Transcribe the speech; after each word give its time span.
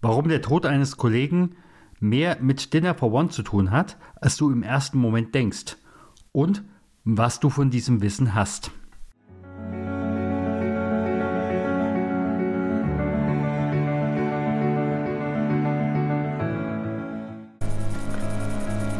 warum 0.00 0.28
der 0.28 0.42
Tod 0.42 0.66
eines 0.66 0.96
Kollegen 0.96 1.56
mehr 1.98 2.38
mit 2.40 2.72
Dinner 2.72 2.94
for 2.94 3.12
One 3.12 3.28
zu 3.28 3.42
tun 3.42 3.70
hat, 3.70 3.96
als 4.16 4.36
du 4.36 4.50
im 4.50 4.62
ersten 4.62 4.98
Moment 4.98 5.34
denkst 5.34 5.76
und 6.32 6.64
was 7.04 7.40
du 7.40 7.50
von 7.50 7.70
diesem 7.70 8.00
Wissen 8.02 8.34
hast. 8.34 8.70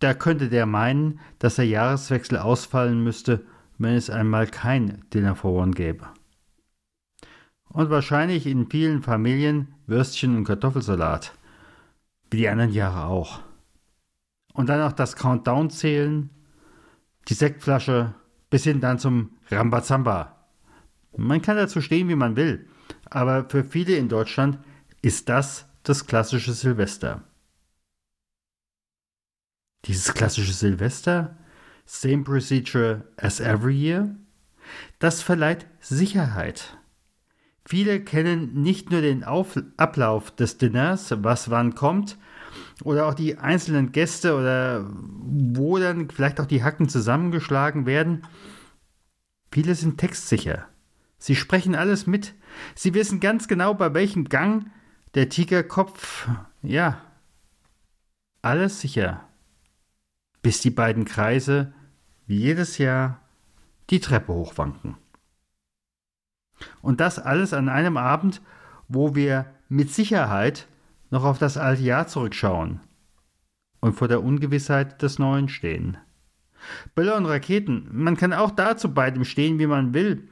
da 0.01 0.15
könnte 0.15 0.49
der 0.49 0.67
meinen, 0.67 1.21
dass 1.39 1.57
der 1.57 1.67
Jahreswechsel 1.67 2.39
ausfallen 2.39 3.05
müsste, 3.05 3.45
wenn 3.79 3.95
es 3.95 4.11
einmal 4.11 4.49
kein 4.49 5.03
Dinner 5.15 5.37
for 5.37 5.53
One 5.53 5.71
gäbe. 5.71 6.09
Und 7.73 7.89
wahrscheinlich 7.89 8.47
in 8.47 8.69
vielen 8.69 9.03
Familien 9.03 9.75
Würstchen 9.87 10.37
und 10.37 10.45
Kartoffelsalat. 10.45 11.33
Wie 12.31 12.39
die 12.39 12.49
anderen 12.49 12.73
Jahre 12.73 13.07
auch. 13.07 13.41
Und 14.53 14.69
dann 14.69 14.81
noch 14.81 14.93
das 14.93 15.17
Countdown 15.17 15.71
zählen, 15.71 16.31
die 17.29 17.35
Sektflasche, 17.35 18.15
bis 18.51 18.65
hin 18.65 18.81
dann 18.81 18.99
zum 18.99 19.31
Rambazamba. 19.51 20.37
Man 21.17 21.43
kann 21.43 21.57
dazu 21.57 21.81
stehen, 21.81 22.09
wie 22.09 22.17
man 22.17 22.37
will, 22.37 22.69
aber 23.05 23.49
für 23.49 23.65
viele 23.65 23.95
in 23.95 24.09
Deutschland 24.09 24.59
ist 25.03 25.29
das 25.29 25.67
das 25.83 26.07
klassische 26.07 26.53
Silvester. 26.53 27.23
Dieses 29.87 30.13
klassische 30.13 30.53
Silvester, 30.53 31.37
same 31.87 32.23
procedure 32.23 33.09
as 33.17 33.41
every 33.41 33.75
year, 33.75 34.15
das 34.99 35.23
verleiht 35.23 35.67
Sicherheit. 35.81 36.77
Viele 37.71 38.01
kennen 38.01 38.63
nicht 38.63 38.91
nur 38.91 39.01
den 39.01 39.23
Auf 39.23 39.57
Ablauf 39.77 40.33
des 40.33 40.59
Dinners, 40.59 41.15
was 41.23 41.51
wann 41.51 41.77
kommt, 41.77 42.19
oder 42.83 43.07
auch 43.07 43.15
die 43.15 43.39
einzelnen 43.39 43.93
Gäste 43.93 44.35
oder 44.35 44.91
wo 44.91 45.79
dann 45.79 46.11
vielleicht 46.11 46.41
auch 46.41 46.47
die 46.47 46.65
Hacken 46.65 46.89
zusammengeschlagen 46.89 47.87
werden. 47.87 48.27
Viele 49.53 49.77
sind 49.77 49.99
textsicher. 49.99 50.67
Sie 51.17 51.37
sprechen 51.37 51.77
alles 51.77 52.09
mit. 52.09 52.35
Sie 52.75 52.93
wissen 52.93 53.21
ganz 53.21 53.47
genau, 53.47 53.75
bei 53.75 53.95
welchem 53.95 54.25
Gang 54.25 54.67
der 55.15 55.29
Tigerkopf, 55.29 56.29
ja, 56.63 57.01
alles 58.43 58.81
sicher 58.81 59.29
bis 60.43 60.61
die 60.61 60.71
beiden 60.71 61.05
Kreise 61.05 61.73
wie 62.27 62.39
jedes 62.39 62.79
Jahr 62.79 63.21
die 63.91 64.01
Treppe 64.01 64.33
hochwanken. 64.33 64.97
Und 66.83 67.01
das 67.01 67.19
alles 67.19 67.53
an 67.53 67.69
einem 67.69 67.97
Abend, 67.97 68.41
wo 68.89 69.15
wir 69.15 69.47
mit 69.69 69.91
Sicherheit 69.91 70.67
noch 71.11 71.25
auf 71.25 71.39
das 71.39 71.57
alte 71.57 71.83
Jahr 71.83 72.07
zurückschauen 72.07 72.81
und 73.81 73.95
vor 73.95 74.09
der 74.09 74.23
Ungewissheit 74.23 75.03
des 75.03 75.19
Neuen 75.19 75.49
stehen. 75.49 75.97
Böller 76.95 77.17
und 77.17 77.27
Raketen, 77.27 77.89
man 77.93 78.17
kann 78.17 78.33
auch 78.33 78.51
dazu 78.51 78.93
beidem 78.93 79.25
stehen, 79.25 79.59
wie 79.59 79.67
man 79.67 79.95
will. 79.95 80.29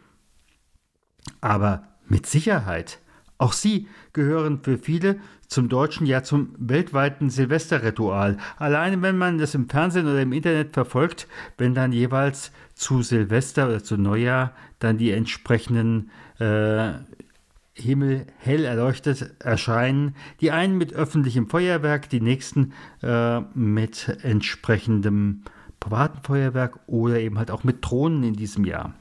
Aber 1.41 1.89
mit 2.07 2.27
Sicherheit 2.27 3.01
auch 3.39 3.53
sie 3.53 3.89
gehören 4.13 4.61
für 4.63 4.79
viele 4.79 5.21
zum 5.47 5.69
deutschen, 5.69 6.07
ja 6.07 6.23
zum 6.23 6.55
weltweiten 6.59 7.31
Silvesterritual. 7.31 8.37
Alleine 8.59 9.01
wenn 9.01 9.17
man 9.17 9.39
das 9.39 9.55
im 9.55 9.69
Fernsehen 9.69 10.07
oder 10.07 10.21
im 10.21 10.33
Internet 10.33 10.75
verfolgt, 10.75 11.27
wenn 11.57 11.75
dann 11.75 11.93
jeweils 11.93 12.53
zu 12.75 13.03
Silvester 13.03 13.69
oder 13.69 13.83
zu 13.83 13.97
Neujahr 13.97 14.53
dann 14.79 14.99
die 14.99 15.13
entsprechenden 15.13 16.11
äh, 16.39 16.93
Himmel 17.75 18.27
hell 18.39 18.65
erleuchtet 18.65 19.35
erscheinen. 19.39 20.17
Die 20.41 20.51
einen 20.51 20.77
mit 20.77 20.93
öffentlichem 20.93 21.49
Feuerwerk, 21.49 22.11
die 22.11 22.21
nächsten 22.21 22.73
äh, 23.03 23.41
mit 23.55 24.19
entsprechendem 24.23 25.43
privaten 25.81 26.23
Feuerwerk 26.23 26.81
oder 26.87 27.21
eben 27.21 27.39
halt 27.39 27.51
auch 27.51 27.65
mit 27.65 27.79
Drohnen 27.81 28.25
in 28.25 28.35
diesem 28.35 28.65
Jahr. 28.65 28.95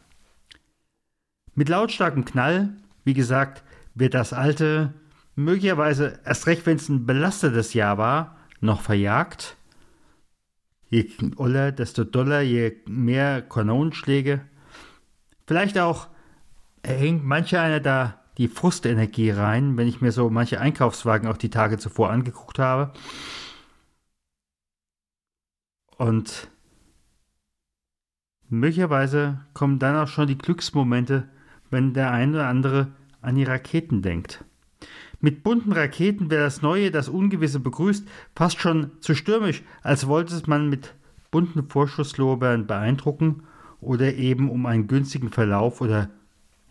Mit 1.56 1.70
lautstarkem 1.70 2.24
Knall, 2.24 2.70
wie 3.04 3.16
gesagt, 3.16 3.64
wird 4.00 4.14
das 4.14 4.34
alte, 4.34 4.94
möglicherweise 5.36 6.20
erst 6.26 6.48
recht, 6.48 6.66
wenn 6.66 6.78
es 6.78 6.90
ein 6.90 7.06
belastetes 7.06 7.74
Jahr 7.74 7.98
war, 7.98 8.38
noch 8.60 8.82
verjagt. 8.82 9.56
Je 10.90 11.10
oller, 11.36 11.72
desto 11.72 12.04
doller, 12.04 12.42
je 12.42 12.78
mehr 12.86 13.42
Kanonenschläge. 13.42 14.42
Vielleicht 15.46 15.78
auch 15.78 16.08
hängt 16.84 17.26
mancher 17.26 17.62
einer 17.62 17.80
da 17.80 18.22
die 18.38 18.48
Frustenergie 18.48 19.32
rein, 19.32 19.78
wenn 19.78 19.88
ich 19.88 20.00
mir 20.02 20.12
so 20.12 20.30
manche 20.30 20.62
Einkaufswagen 20.62 21.28
auch 21.28 21.38
die 21.38 21.50
Tage 21.50 21.78
zuvor 21.78 22.12
angeguckt 22.12 22.60
habe. 22.60 22.94
Und 25.98 26.48
möglicherweise 28.50 29.46
kommen 29.54 29.80
dann 29.80 29.96
auch 29.96 30.08
schon 30.08 30.28
die 30.28 30.38
Glücksmomente, 30.38 31.28
wenn 31.72 31.94
der 31.94 32.12
ein 32.12 32.36
oder 32.36 32.48
andere 32.48 32.92
an 33.22 33.36
die 33.36 33.44
Raketen 33.44 34.02
denkt. 34.02 34.44
Mit 35.20 35.44
bunten 35.44 35.72
Raketen, 35.72 36.30
wer 36.30 36.42
das 36.42 36.62
Neue, 36.62 36.92
das 36.92 37.10
Ungewisse 37.10 37.60
begrüßt, 37.60 38.08
fast 38.36 38.60
schon 38.60 38.92
zu 39.02 39.16
stürmisch, 39.16 39.64
als 39.82 40.08
wollte 40.08 40.36
es 40.36 40.46
man 40.46 40.70
mit 40.70 40.94
bunten 41.32 41.68
Vorschusslorbeeren 41.68 42.68
beeindrucken 42.68 43.44
oder 43.82 44.14
eben 44.14 44.50
um 44.50 44.66
einen 44.66 44.88
günstigen 44.88 45.30
Verlauf 45.30 45.82
oder 45.82 46.10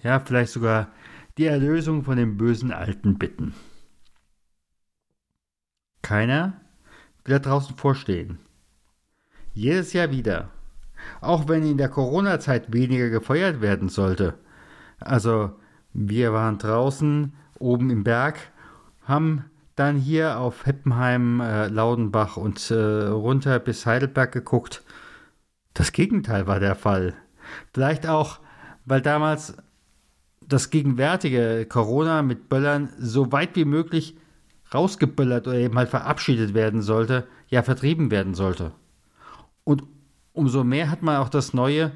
ja, 0.02 0.20
vielleicht 0.20 0.52
sogar 0.52 0.92
die 1.38 1.46
Erlösung 1.46 2.04
von 2.04 2.16
dem 2.16 2.36
bösen 2.36 2.72
Alten 2.72 3.18
bitten. 3.18 3.54
Keiner 6.02 6.60
will 7.24 7.38
da 7.38 7.38
draußen 7.40 7.76
vorstehen. 7.76 8.38
Jedes 9.52 9.92
Jahr 9.92 10.10
wieder. 10.10 10.50
Auch 11.20 11.48
wenn 11.48 11.66
in 11.66 11.78
der 11.78 11.88
Corona-Zeit 11.88 12.72
weniger 12.72 13.10
gefeuert 13.10 13.60
werden 13.60 13.88
sollte. 13.88 14.34
Also 14.98 15.52
wir 15.98 16.34
waren 16.34 16.58
draußen 16.58 17.32
oben 17.58 17.88
im 17.88 18.04
Berg, 18.04 18.38
haben 19.04 19.46
dann 19.76 19.96
hier 19.96 20.38
auf 20.38 20.66
Heppenheim, 20.66 21.40
äh, 21.40 21.68
Laudenbach 21.68 22.36
und 22.36 22.70
äh, 22.70 22.74
runter 23.06 23.58
bis 23.58 23.86
Heidelberg 23.86 24.30
geguckt. 24.30 24.82
Das 25.72 25.92
Gegenteil 25.92 26.46
war 26.46 26.60
der 26.60 26.74
Fall. 26.74 27.14
Vielleicht 27.72 28.06
auch, 28.06 28.40
weil 28.84 29.00
damals 29.00 29.56
das 30.46 30.68
gegenwärtige 30.68 31.66
Corona 31.66 32.20
mit 32.20 32.50
Böllern 32.50 32.90
so 32.98 33.32
weit 33.32 33.56
wie 33.56 33.64
möglich 33.64 34.18
rausgeböllert 34.74 35.48
oder 35.48 35.56
eben 35.56 35.78
halt 35.78 35.88
verabschiedet 35.88 36.52
werden 36.52 36.82
sollte, 36.82 37.26
ja 37.48 37.62
vertrieben 37.62 38.10
werden 38.10 38.34
sollte. 38.34 38.72
Und 39.64 39.82
umso 40.34 40.62
mehr 40.62 40.90
hat 40.90 41.02
man 41.02 41.16
auch 41.16 41.30
das 41.30 41.54
Neue 41.54 41.92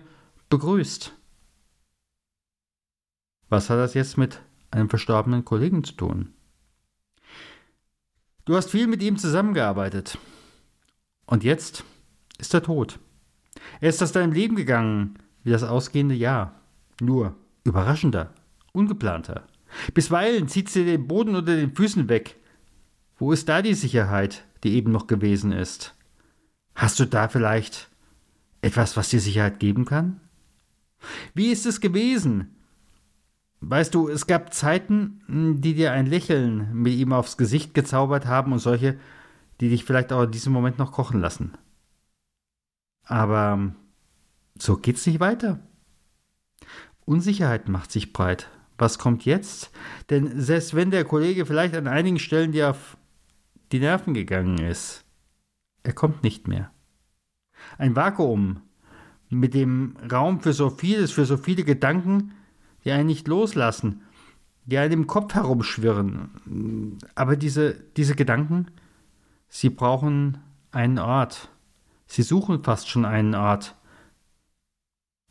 begrüßt. 0.49 1.13
Was 3.51 3.69
hat 3.69 3.79
das 3.79 3.95
jetzt 3.95 4.17
mit 4.17 4.41
einem 4.71 4.89
verstorbenen 4.89 5.45
Kollegen 5.45 5.83
zu 5.83 5.93
tun? 5.95 6.33
Du 8.45 8.57
hast 8.57 8.71
viel 8.71 8.87
mit 8.87 9.03
ihm 9.03 9.19
zusammengearbeitet. 9.19 10.19
Und 11.27 11.43
jetzt 11.43 11.85
ist 12.39 12.55
er 12.55 12.63
tot. 12.63 13.01
Er 13.81 13.89
ist 13.89 14.03
aus 14.03 14.13
deinem 14.13 14.33
Leben 14.33 14.55
gegangen 14.55 15.19
wie 15.43 15.51
das 15.51 15.65
ausgehende 15.65 16.15
Jahr. 16.15 16.61
Nur 17.01 17.35
überraschender, 17.65 18.33
ungeplanter. 18.73 19.47
Bisweilen 19.95 20.47
zieht 20.47 20.69
sie 20.69 20.85
den 20.85 21.09
Boden 21.09 21.35
unter 21.35 21.57
den 21.57 21.75
Füßen 21.75 22.09
weg. 22.09 22.37
Wo 23.19 23.33
ist 23.33 23.49
da 23.49 23.63
die 23.63 23.75
Sicherheit, 23.75 24.45
die 24.63 24.75
eben 24.75 24.93
noch 24.93 25.09
gewesen 25.09 25.51
ist? 25.51 25.95
Hast 26.77 27.01
du 27.01 27.05
da 27.05 27.29
vielleicht 27.29 27.89
etwas, 28.63 28.97
was 28.97 29.09
dir 29.09 29.21
Sicherheit 29.21 29.59
geben 29.59 29.87
kann? 29.87 30.21
Wie 31.35 31.51
ist 31.51 31.67
es 31.67 31.81
gewesen? 31.81 32.55
Weißt 33.61 33.95
du, 33.95 34.09
es 34.09 34.27
gab 34.27 34.55
Zeiten, 34.55 35.59
die 35.61 35.75
dir 35.75 35.93
ein 35.93 36.07
Lächeln 36.07 36.73
mit 36.75 36.95
ihm 36.95 37.13
aufs 37.13 37.37
Gesicht 37.37 37.75
gezaubert 37.75 38.27
haben 38.27 38.53
und 38.53 38.59
solche, 38.59 38.99
die 39.61 39.69
dich 39.69 39.85
vielleicht 39.85 40.13
auch 40.13 40.23
in 40.23 40.31
diesem 40.31 40.53
Moment 40.53 40.79
noch 40.79 40.93
kochen 40.93 41.21
lassen. 41.21 41.53
Aber 43.05 43.75
so 44.59 44.77
geht's 44.77 45.07
nicht 45.07 45.21
weiter. 45.21 45.61
Unsicherheit 47.05 47.69
macht 47.69 47.93
sich 47.93 48.13
breit. 48.13 48.49
Was 48.79 48.99
kommt 48.99 49.27
jetzt? 49.27 49.71
Denn 50.09 50.41
selbst 50.41 50.75
wenn 50.75 50.91
der 50.91 51.05
Kollege 51.05 51.45
vielleicht 51.45 51.75
an 51.75 51.87
einigen 51.87 52.19
Stellen 52.19 52.53
dir 52.53 52.71
auf 52.71 52.97
die 53.73 53.81
Nerven 53.81 54.15
gegangen 54.15 54.59
ist, 54.59 55.05
er 55.83 55.93
kommt 55.93 56.23
nicht 56.23 56.49
mehr. 56.49 56.71
Ein 57.77 57.95
Vakuum 57.95 58.63
mit 59.29 59.53
dem 59.53 59.97
Raum 60.11 60.41
für 60.41 60.55
so 60.55 60.71
vieles, 60.71 61.13
für 61.13 61.27
so 61.27 61.37
viele 61.37 61.65
Gedanken, 61.65 62.33
die 62.85 62.93
einen 62.93 63.07
nicht 63.07 63.29
loslassen, 63.29 64.03
die 64.67 64.79
einem 64.79 65.03
im 65.03 65.07
Kopf 65.07 65.35
herumschwirren. 65.35 66.99
Aber 67.15 67.37
diese, 67.37 67.75
diese 67.97 68.15
Gedanken, 68.15 68.67
sie 69.49 69.71
brauchen 69.71 70.39
einen 70.71 70.99
Ort. 70.99 71.49
Sie 72.07 72.23
suchen 72.23 72.63
fast 72.63 72.89
schon 72.89 73.05
einen 73.05 73.35
Ort. 73.35 73.75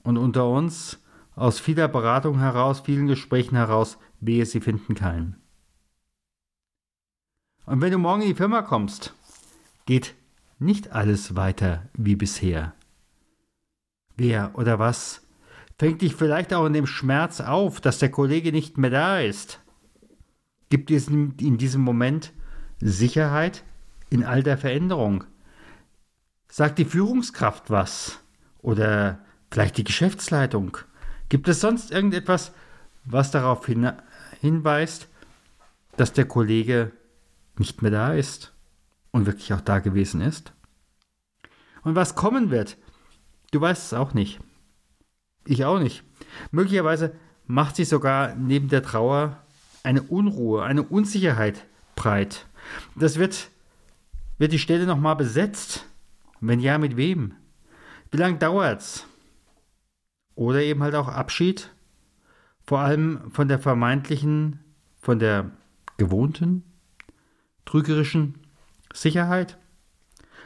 Und 0.03 0.17
unter 0.17 0.47
uns, 0.49 0.99
aus 1.35 1.59
vieler 1.59 1.87
Beratung 1.87 2.39
heraus, 2.39 2.81
vielen 2.81 3.07
Gesprächen 3.07 3.55
heraus, 3.55 3.97
wehe, 4.19 4.45
sie 4.45 4.59
finden 4.59 4.95
keinen. 4.95 5.35
Und 7.65 7.81
wenn 7.81 7.91
du 7.91 7.97
morgen 7.97 8.23
in 8.23 8.29
die 8.29 8.35
Firma 8.35 8.61
kommst, 8.61 9.13
geht 9.85 10.15
nicht 10.57 10.91
alles 10.91 11.35
weiter 11.35 11.87
wie 11.93 12.15
bisher. 12.15 12.73
Wer 14.17 14.51
oder 14.55 14.79
was 14.79 15.21
fängt 15.79 16.01
dich 16.01 16.13
vielleicht 16.13 16.53
auch 16.53 16.65
in 16.65 16.73
dem 16.73 16.85
Schmerz 16.85 17.39
auf, 17.39 17.79
dass 17.79 17.99
der 17.99 18.11
Kollege 18.11 18.51
nicht 18.51 18.77
mehr 18.77 18.89
da 18.89 19.19
ist? 19.19 19.61
Gibt 20.69 20.91
es 20.91 21.07
in 21.07 21.57
diesem 21.57 21.81
Moment 21.81 22.33
Sicherheit 22.79 23.63
in 24.09 24.23
all 24.23 24.43
der 24.43 24.57
Veränderung? 24.57 25.23
Sagt 26.49 26.77
die 26.77 26.85
Führungskraft 26.85 27.71
was? 27.71 28.19
Oder 28.61 29.19
vielleicht 29.49 29.77
die 29.77 29.85
Geschäftsleitung? 29.85 30.77
Gibt 31.29 31.47
es 31.47 31.61
sonst 31.61 31.91
irgendetwas, 31.91 32.51
was 33.05 33.31
darauf 33.31 33.65
hin 33.65 33.91
hinweist, 34.41 35.07
dass 35.95 36.13
der 36.13 36.25
Kollege 36.25 36.91
nicht 37.57 37.81
mehr 37.81 37.91
da 37.91 38.13
ist 38.13 38.53
und 39.11 39.25
wirklich 39.25 39.53
auch 39.53 39.61
da 39.61 39.79
gewesen 39.79 40.21
ist? 40.21 40.51
Und 41.83 41.95
was 41.95 42.15
kommen 42.15 42.51
wird, 42.51 42.77
du 43.51 43.61
weißt 43.61 43.85
es 43.85 43.93
auch 43.93 44.13
nicht. 44.13 44.39
Ich 45.49 45.65
auch 45.65 45.79
nicht. 45.79 46.03
Möglicherweise 46.51 47.15
macht 47.47 47.75
sich 47.75 47.89
sogar 47.89 48.35
neben 48.35 48.67
der 48.67 48.83
Trauer 48.83 49.41
eine 49.81 50.03
Unruhe, 50.03 50.61
eine 50.61 50.83
Unsicherheit 50.83 51.65
breit. 51.95 52.45
Das 52.95 53.17
wird, 53.17 53.49
wird 54.37 54.51
die 54.51 54.59
Stelle 54.59 54.85
nochmal 54.85 55.15
besetzt. 55.15 55.87
Wenn 56.39 56.59
ja, 56.59 56.77
mit 56.77 56.97
wem? 56.97 57.33
Wie 58.11 58.17
lange 58.17 58.37
dauert's? 58.37 59.07
Oder 60.35 60.61
eben 60.61 60.83
halt 60.83 60.93
auch 60.93 61.07
Abschied, 61.07 61.71
vor 62.61 62.81
allem 62.81 63.31
von 63.31 63.47
der 63.47 63.57
vermeintlichen, 63.57 64.59
von 65.01 65.17
der 65.17 65.49
gewohnten, 65.97 66.63
trügerischen 67.65 68.35
Sicherheit. 68.93 69.57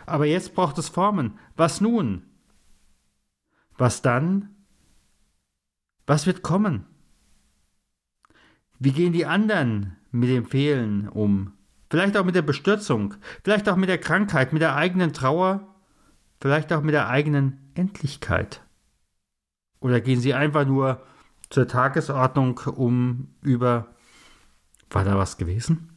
Aber 0.06 0.26
jetzt 0.26 0.56
braucht 0.56 0.78
es 0.78 0.88
Formen. 0.88 1.38
Was 1.58 1.82
nun? 1.82 2.24
Was 3.78 4.02
dann? 4.02 4.53
Was 6.06 6.28
wird 6.28 6.42
kommen? 6.42 6.86
Wie 8.80 8.92
gehen 8.92 9.14
die 9.14 9.26
anderen 9.26 9.96
mit 10.12 10.30
dem 10.30 10.46
Fehlen 10.46 11.08
um? 11.08 11.54
Vielleicht 11.90 12.18
auch 12.18 12.26
mit 12.26 12.36
der 12.36 12.42
Bestürzung, 12.42 13.14
vielleicht 13.44 13.70
auch 13.70 13.76
mit 13.76 13.88
der 13.88 14.00
Krankheit, 14.00 14.52
mit 14.52 14.62
der 14.62 14.76
eigenen 14.76 15.14
Trauer, 15.14 15.76
vielleicht 16.42 16.74
auch 16.74 16.82
mit 16.82 16.94
der 16.94 17.08
eigenen 17.08 17.72
Endlichkeit. 17.76 18.62
Oder 19.80 20.02
gehen 20.02 20.20
sie 20.20 20.34
einfach 20.34 20.66
nur 20.66 21.04
zur 21.50 21.68
Tagesordnung 21.68 22.58
um 22.58 23.36
über, 23.42 23.94
war 24.90 25.06
da 25.06 25.18
was 25.18 25.38
gewesen? 25.38 25.96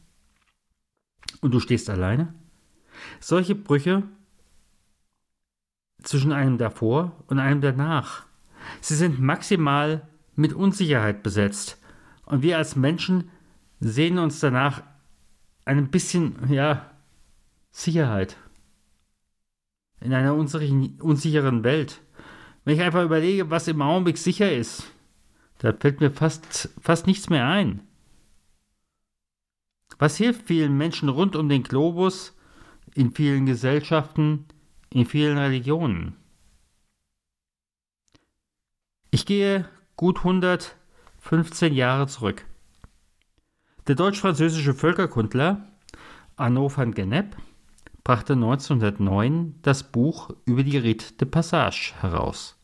Und 1.41 1.53
du 1.53 1.59
stehst 1.59 1.89
alleine? 1.89 2.33
Solche 3.19 3.55
Brüche 3.55 4.03
zwischen 6.03 6.31
einem 6.31 6.57
davor 6.57 7.23
und 7.27 7.39
einem 7.39 7.61
danach 7.61 8.26
Sie 8.81 8.95
sind 8.95 9.19
maximal 9.19 10.07
mit 10.35 10.53
Unsicherheit 10.53 11.23
besetzt. 11.23 11.81
Und 12.25 12.43
wir 12.43 12.57
als 12.57 12.75
Menschen 12.75 13.29
sehen 13.79 14.17
uns 14.19 14.39
danach 14.39 14.83
ein 15.65 15.89
bisschen, 15.89 16.51
ja, 16.51 16.91
Sicherheit. 17.71 18.37
In 19.99 20.13
einer 20.13 20.35
unsicheren 20.35 21.63
Welt. 21.63 22.01
Wenn 22.63 22.75
ich 22.75 22.81
einfach 22.81 23.03
überlege, 23.03 23.49
was 23.49 23.67
im 23.67 23.81
Augenblick 23.81 24.17
sicher 24.17 24.51
ist, 24.51 24.83
da 25.59 25.73
fällt 25.73 26.01
mir 26.01 26.11
fast, 26.11 26.69
fast 26.81 27.07
nichts 27.07 27.29
mehr 27.29 27.47
ein. 27.47 27.81
Was 29.99 30.17
hilft 30.17 30.47
vielen 30.47 30.77
Menschen 30.77 31.09
rund 31.09 31.35
um 31.35 31.49
den 31.49 31.63
Globus, 31.63 32.37
in 32.93 33.11
vielen 33.13 33.45
Gesellschaften, 33.45 34.45
in 34.89 35.05
vielen 35.05 35.37
Religionen? 35.37 36.15
Ich 39.09 39.25
gehe 39.25 39.65
gut 39.95 40.19
115 40.19 41.73
Jahre 41.73 42.07
zurück. 42.07 42.45
Der 43.87 43.95
deutsch-französische 43.95 44.73
Völkerkundler 44.73 45.65
Arnaud 46.35 46.77
van 46.77 46.93
Gennep 46.93 47.37
brachte 48.03 48.33
1909 48.33 49.55
das 49.61 49.91
Buch 49.91 50.31
über 50.45 50.63
die 50.63 50.77
Rite 50.77 51.13
de 51.13 51.27
Passage 51.27 51.93
heraus. 52.01 52.59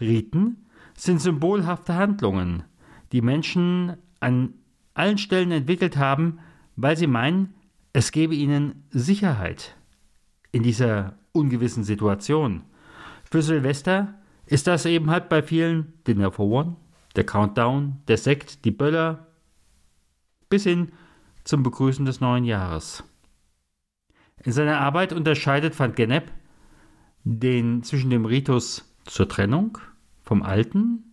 Riten 0.00 0.66
sind 0.96 1.20
symbolhafte 1.20 1.94
Handlungen, 1.94 2.64
die 3.12 3.20
Menschen 3.20 3.98
an 4.20 4.54
allen 4.94 5.18
Stellen 5.18 5.50
entwickelt 5.50 5.98
haben, 5.98 6.38
weil 6.76 6.96
sie 6.96 7.06
meinen, 7.06 7.54
es 7.92 8.10
gebe 8.10 8.34
ihnen 8.34 8.84
Sicherheit 8.90 9.76
in 10.50 10.62
dieser 10.62 11.18
ungewissen 11.32 11.84
Situation. 11.84 12.62
Für 13.30 13.42
Silvester 13.42 14.14
ist 14.48 14.66
das 14.66 14.86
eben 14.86 15.10
halt 15.10 15.28
bei 15.28 15.42
vielen 15.42 15.92
Dinner 16.06 16.32
for 16.32 16.46
One, 16.46 16.76
der 17.16 17.24
Countdown, 17.24 18.00
der 18.08 18.16
Sekt, 18.16 18.64
die 18.64 18.70
Böller, 18.70 19.26
bis 20.48 20.64
hin 20.64 20.92
zum 21.44 21.62
Begrüßen 21.62 22.04
des 22.04 22.20
neuen 22.20 22.44
Jahres. 22.44 23.04
In 24.44 24.52
seiner 24.52 24.80
Arbeit 24.80 25.12
unterscheidet 25.12 25.78
Van 25.78 25.94
Gennep 25.94 26.32
den 27.24 27.82
zwischen 27.82 28.10
dem 28.10 28.24
Ritus 28.24 28.94
zur 29.04 29.28
Trennung 29.28 29.78
vom 30.22 30.42
Alten. 30.42 31.04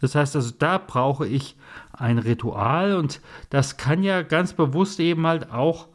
Das 0.00 0.14
heißt 0.14 0.34
also, 0.34 0.52
da 0.58 0.78
brauche 0.78 1.26
ich 1.26 1.56
ein 1.92 2.18
Ritual 2.18 2.96
und 2.96 3.20
das 3.50 3.76
kann 3.76 4.02
ja 4.02 4.22
ganz 4.22 4.54
bewusst 4.54 4.98
eben 4.98 5.26
halt 5.26 5.52
auch 5.52 5.88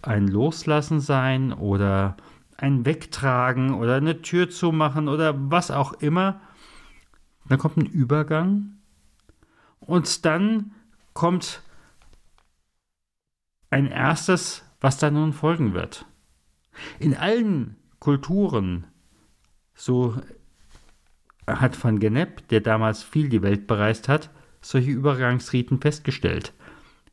ein 0.00 0.26
Loslassen 0.26 1.00
sein 1.00 1.52
oder 1.52 2.16
ein 2.62 2.86
Wegtragen 2.86 3.74
oder 3.74 3.96
eine 3.96 4.22
Tür 4.22 4.48
zumachen 4.48 5.08
oder 5.08 5.34
was 5.50 5.72
auch 5.72 5.94
immer. 5.94 6.40
Dann 7.48 7.58
kommt 7.58 7.76
ein 7.76 7.86
Übergang 7.86 8.76
und 9.80 10.24
dann 10.24 10.70
kommt 11.12 11.60
ein 13.70 13.88
erstes, 13.88 14.64
was 14.80 14.96
dann 14.96 15.14
nun 15.14 15.32
folgen 15.32 15.74
wird. 15.74 16.06
In 17.00 17.16
allen 17.16 17.76
Kulturen, 17.98 18.86
so 19.74 20.16
hat 21.48 21.82
Van 21.82 21.98
Genep, 21.98 22.46
der 22.48 22.60
damals 22.60 23.02
viel 23.02 23.28
die 23.28 23.42
Welt 23.42 23.66
bereist 23.66 24.08
hat, 24.08 24.30
solche 24.60 24.92
Übergangsriten 24.92 25.80
festgestellt. 25.80 26.54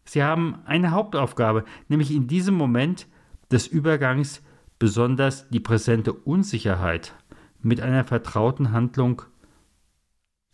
Sie 0.05 0.23
haben 0.23 0.59
eine 0.65 0.91
Hauptaufgabe, 0.91 1.65
nämlich 1.87 2.11
in 2.11 2.27
diesem 2.27 2.53
Moment 2.53 3.07
des 3.51 3.65
Übergangs 3.65 4.43
besonders 4.79 5.47
die 5.49 5.59
präsente 5.59 6.13
Unsicherheit 6.13 7.13
mit 7.61 7.81
einer 7.81 8.05
vertrauten 8.05 8.71
Handlung 8.71 9.21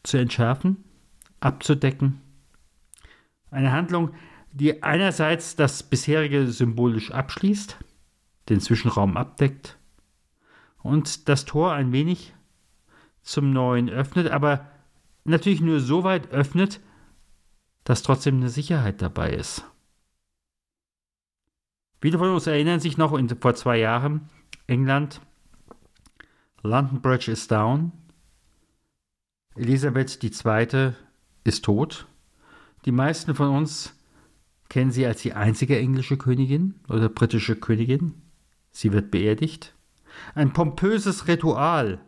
zu 0.03 0.17
entschärfen, 0.17 0.83
abzudecken. 1.39 2.21
Eine 3.51 3.71
Handlung, 3.71 4.11
die 4.51 4.83
einerseits 4.83 5.55
das 5.55 5.83
bisherige 5.83 6.47
symbolisch 6.47 7.11
abschließt, 7.11 7.77
den 8.49 8.59
Zwischenraum 8.59 9.17
abdeckt 9.17 9.77
und 10.81 11.29
das 11.29 11.45
Tor 11.45 11.73
ein 11.73 11.91
wenig 11.91 12.33
zum 13.21 13.51
Neuen 13.51 13.89
öffnet, 13.89 14.29
aber 14.29 14.69
natürlich 15.23 15.61
nur 15.61 15.79
so 15.79 16.03
weit 16.03 16.31
öffnet, 16.31 16.79
dass 17.83 18.03
trotzdem 18.03 18.37
eine 18.37 18.49
Sicherheit 18.49 19.01
dabei 19.01 19.31
ist. 19.31 19.65
Viele 22.01 22.17
von 22.17 22.29
uns 22.29 22.47
erinnern 22.47 22.79
sich 22.79 22.97
noch 22.97 23.13
in, 23.13 23.29
vor 23.29 23.55
zwei 23.55 23.77
Jahren, 23.77 24.29
England, 24.67 25.21
London 26.61 27.01
Bridge 27.01 27.31
ist 27.31 27.51
down, 27.51 27.91
Elisabeth 29.55 30.21
II. 30.23 30.93
ist 31.43 31.63
tot. 31.63 32.07
Die 32.85 32.91
meisten 32.91 33.35
von 33.35 33.49
uns 33.49 33.93
kennen 34.69 34.91
sie 34.91 35.05
als 35.05 35.21
die 35.21 35.33
einzige 35.33 35.77
englische 35.79 36.17
Königin 36.17 36.75
oder 36.89 37.09
britische 37.09 37.55
Königin. 37.55 38.21
Sie 38.71 38.91
wird 38.91 39.11
beerdigt. 39.11 39.73
Ein 40.33 40.53
pompöses 40.53 41.27
Ritual. 41.27 41.99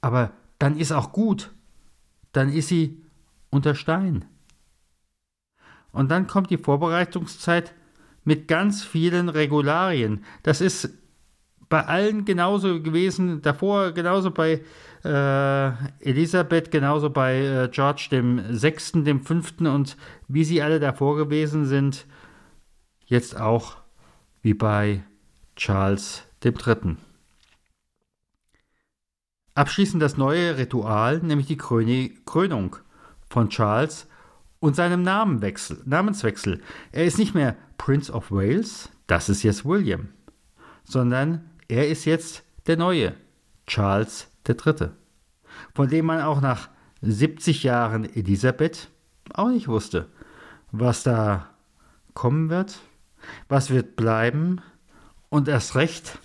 Aber 0.00 0.32
dann 0.58 0.78
ist 0.78 0.92
auch 0.92 1.12
gut. 1.12 1.52
Dann 2.32 2.50
ist 2.52 2.68
sie 2.68 3.02
unter 3.50 3.74
Stein. 3.74 4.24
Und 5.92 6.10
dann 6.10 6.26
kommt 6.26 6.50
die 6.50 6.58
Vorbereitungszeit 6.58 7.74
mit 8.24 8.48
ganz 8.48 8.82
vielen 8.82 9.28
Regularien. 9.28 10.24
Das 10.42 10.60
ist 10.60 10.90
bei 11.68 11.84
allen 11.86 12.24
genauso 12.24 12.82
gewesen, 12.82 13.42
davor 13.42 13.92
genauso 13.92 14.30
bei 14.30 14.62
äh, 15.04 15.68
Elisabeth, 16.00 16.70
genauso 16.70 17.10
bei 17.10 17.40
äh, 17.40 17.68
George 17.70 18.08
dem 18.10 18.54
Sechsten, 18.54 19.04
dem 19.04 19.20
Fünften 19.22 19.66
und 19.66 19.96
wie 20.28 20.44
sie 20.44 20.62
alle 20.62 20.80
davor 20.80 21.16
gewesen 21.16 21.66
sind, 21.66 22.06
jetzt 23.06 23.38
auch 23.38 23.76
wie 24.42 24.54
bei 24.54 25.02
Charles 25.56 26.24
dem 26.42 26.54
Dritten. 26.54 26.98
Abschließend 29.54 30.02
das 30.02 30.16
neue 30.16 30.58
Ritual, 30.58 31.18
nämlich 31.18 31.46
die 31.46 31.56
Krönung 31.56 32.76
von 33.28 33.50
Charles 33.50 34.08
und 34.64 34.74
seinem 34.74 35.02
Namenwechsel, 35.02 35.82
Namenswechsel. 35.84 36.62
Er 36.90 37.04
ist 37.04 37.18
nicht 37.18 37.34
mehr 37.34 37.54
Prince 37.76 38.10
of 38.10 38.30
Wales, 38.30 38.88
das 39.06 39.28
ist 39.28 39.42
jetzt 39.42 39.66
William, 39.66 40.08
sondern 40.84 41.50
er 41.68 41.86
ist 41.88 42.06
jetzt 42.06 42.44
der 42.66 42.78
neue 42.78 43.12
Charles 43.66 44.26
III., 44.48 44.88
von 45.74 45.88
dem 45.90 46.06
man 46.06 46.22
auch 46.22 46.40
nach 46.40 46.70
70 47.02 47.62
Jahren 47.62 48.04
Elisabeth 48.06 48.88
auch 49.34 49.50
nicht 49.50 49.68
wusste, 49.68 50.08
was 50.72 51.02
da 51.02 51.46
kommen 52.14 52.48
wird, 52.48 52.78
was 53.50 53.68
wird 53.68 53.96
bleiben 53.96 54.62
und 55.28 55.46
erst 55.46 55.74
recht, 55.74 56.18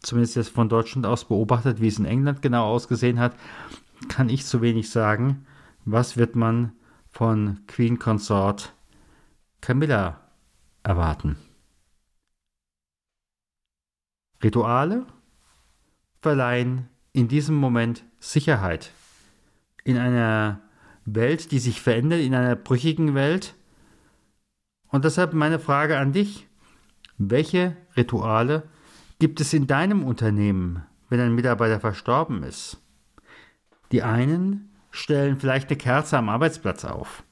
zumindest 0.00 0.34
jetzt 0.34 0.50
von 0.50 0.68
Deutschland 0.68 1.06
aus 1.06 1.26
beobachtet, 1.26 1.80
wie 1.80 1.86
es 1.86 2.00
in 2.00 2.06
England 2.06 2.42
genau 2.42 2.66
ausgesehen 2.66 3.20
hat, 3.20 3.36
kann 4.08 4.28
ich 4.28 4.44
zu 4.44 4.62
wenig 4.62 4.90
sagen, 4.90 5.46
was 5.84 6.16
wird 6.16 6.34
man 6.34 6.72
von 7.14 7.60
Queen 7.68 8.00
Consort 8.00 8.74
Camilla 9.60 10.20
erwarten. 10.82 11.36
Rituale 14.42 15.06
verleihen 16.22 16.88
in 17.12 17.28
diesem 17.28 17.54
Moment 17.54 18.02
Sicherheit. 18.18 18.90
In 19.84 19.96
einer 19.96 20.60
Welt, 21.04 21.52
die 21.52 21.60
sich 21.60 21.80
verändert, 21.80 22.20
in 22.20 22.34
einer 22.34 22.56
brüchigen 22.56 23.14
Welt. 23.14 23.54
Und 24.88 25.04
deshalb 25.04 25.34
meine 25.34 25.60
Frage 25.60 25.98
an 25.98 26.12
dich. 26.12 26.48
Welche 27.16 27.76
Rituale 27.96 28.64
gibt 29.20 29.40
es 29.40 29.52
in 29.52 29.68
deinem 29.68 30.02
Unternehmen, 30.02 30.82
wenn 31.10 31.20
ein 31.20 31.34
Mitarbeiter 31.36 31.78
verstorben 31.78 32.42
ist? 32.42 32.78
Die 33.92 34.02
einen 34.02 34.73
stellen 34.94 35.40
vielleicht 35.40 35.68
eine 35.70 35.76
Kerze 35.76 36.16
am 36.16 36.28
Arbeitsplatz 36.28 36.84
auf. 36.84 37.24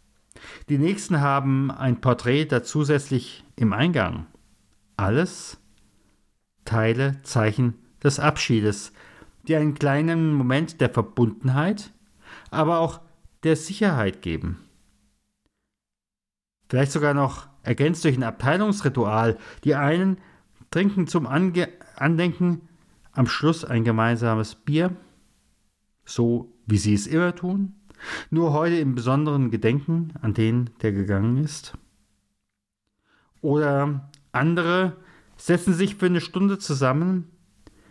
Die 0.68 0.78
nächsten 0.78 1.20
haben 1.20 1.70
ein 1.70 2.00
Porträt 2.00 2.46
da 2.46 2.64
zusätzlich 2.64 3.44
im 3.54 3.72
Eingang. 3.72 4.26
Alles 4.96 5.58
Teile, 6.64 7.22
Zeichen 7.22 7.74
des 8.02 8.18
Abschiedes, 8.18 8.92
die 9.46 9.54
einen 9.54 9.74
kleinen 9.74 10.34
Moment 10.34 10.80
der 10.80 10.90
Verbundenheit, 10.90 11.92
aber 12.50 12.78
auch 12.78 13.00
der 13.44 13.54
Sicherheit 13.54 14.22
geben. 14.22 14.58
Vielleicht 16.68 16.90
sogar 16.92 17.14
noch 17.14 17.46
ergänzt 17.62 18.04
durch 18.04 18.16
ein 18.16 18.24
Abteilungsritual. 18.24 19.38
Die 19.62 19.76
einen 19.76 20.18
trinken 20.70 21.06
zum 21.06 21.26
Ange 21.26 21.68
Andenken 21.94 22.68
am 23.12 23.26
Schluss 23.26 23.64
ein 23.64 23.84
gemeinsames 23.84 24.56
Bier, 24.56 24.96
so 26.04 26.52
wie 26.72 26.78
sie 26.78 26.94
es 26.94 27.06
immer 27.06 27.34
tun, 27.34 27.74
nur 28.30 28.54
heute 28.54 28.76
im 28.76 28.94
besonderen 28.94 29.50
Gedenken 29.50 30.14
an 30.22 30.32
den, 30.32 30.70
der 30.80 30.92
gegangen 30.92 31.36
ist. 31.36 31.74
Oder 33.42 34.10
andere 34.32 34.96
setzen 35.36 35.74
sich 35.74 35.96
für 35.96 36.06
eine 36.06 36.22
Stunde 36.22 36.58
zusammen. 36.58 37.30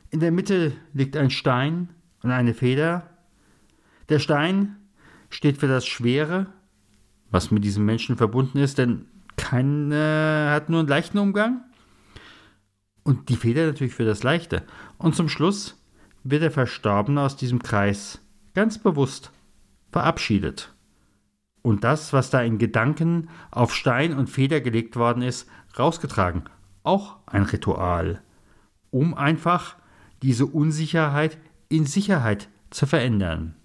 In 0.09 0.19
der 0.19 0.31
Mitte 0.31 0.73
liegt 0.93 1.15
ein 1.15 1.29
Stein 1.29 1.89
und 2.23 2.31
eine 2.31 2.55
Feder. 2.55 3.07
Der 4.09 4.17
Stein 4.17 4.77
steht 5.29 5.59
für 5.59 5.67
das 5.67 5.85
Schwere, 5.85 6.47
was 7.29 7.51
mit 7.51 7.63
diesem 7.63 7.85
Menschen 7.85 8.17
verbunden 8.17 8.57
ist, 8.57 8.79
denn 8.79 9.05
keiner 9.38 10.50
hat 10.50 10.69
nur 10.69 10.79
einen 10.79 10.89
leichten 10.89 11.19
Umgang. 11.19 11.61
Und 13.03 13.29
die 13.29 13.35
Feder 13.35 13.67
natürlich 13.67 13.93
für 13.93 14.05
das 14.05 14.23
Leichte. 14.23 14.63
Und 14.97 15.15
zum 15.15 15.29
Schluss 15.29 15.79
wird 16.23 16.41
der 16.41 16.51
Verstorbene 16.51 17.21
aus 17.21 17.35
diesem 17.35 17.61
Kreis 17.61 18.19
ganz 18.53 18.77
bewusst 18.77 19.31
verabschiedet. 19.91 20.74
Und 21.62 21.84
das, 21.84 22.13
was 22.13 22.29
da 22.29 22.41
in 22.41 22.58
Gedanken 22.58 23.29
auf 23.51 23.75
Stein 23.75 24.17
und 24.17 24.29
Feder 24.29 24.62
gelegt 24.62 24.96
worden 24.96 25.22
ist, 25.22 25.50
rausgetragen 25.77 26.43
auch 26.84 27.17
ein 27.25 27.43
Ritual, 27.43 28.22
um 28.89 29.13
einfach 29.13 29.75
diese 30.22 30.46
Unsicherheit 30.46 31.38
in 31.70 31.86
Sicherheit 31.86 32.50
zu 32.70 32.86
verändern. 32.86 33.55